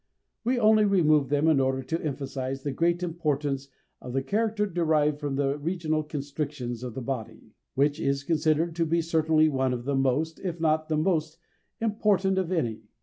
We 0.43 0.57
only 0.57 0.83
removed 0.83 1.29
them 1.29 1.47
in 1.47 1.59
order 1.59 1.83
to 1.83 2.03
emphasize 2.03 2.63
the 2.63 2.71
great 2.71 3.03
importance 3.03 3.67
of 4.01 4.13
the 4.13 4.23
character 4.23 4.65
derived 4.65 5.19
from 5.19 5.35
the 5.35 5.59
regional 5.59 6.01
constrictions 6.01 6.81
of 6.81 6.95
the 6.95 7.03
body, 7.03 7.53
which 7.75 7.99
is 7.99 8.23
considered 8.23 8.75
to 8.77 8.85
be 8.87 9.03
certainly 9.03 9.47
one 9.47 9.73
of 9.73 9.85
the 9.85 9.95
most, 9.95 10.39
if 10.39 10.59
not 10.59 10.89
the 10.89 10.97
most, 10.97 11.37
important 11.79 12.39
of 12.39 12.51
any. 12.51 12.87